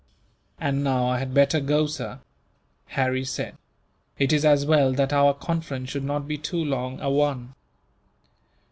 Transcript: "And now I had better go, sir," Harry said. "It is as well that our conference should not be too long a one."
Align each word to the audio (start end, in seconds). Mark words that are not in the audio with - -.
"And 0.59 0.83
now 0.83 1.07
I 1.09 1.19
had 1.19 1.31
better 1.31 1.59
go, 1.59 1.85
sir," 1.85 2.21
Harry 2.87 3.23
said. 3.23 3.55
"It 4.17 4.33
is 4.33 4.43
as 4.43 4.65
well 4.65 4.93
that 4.93 5.13
our 5.13 5.35
conference 5.35 5.91
should 5.91 6.03
not 6.03 6.27
be 6.27 6.39
too 6.39 6.65
long 6.65 6.99
a 6.99 7.11
one." 7.11 7.53